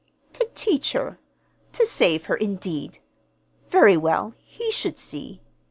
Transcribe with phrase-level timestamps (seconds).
[0.33, 1.19] To teach her!
[1.73, 2.97] To save her, indeed!
[3.67, 5.43] Very well, he should see!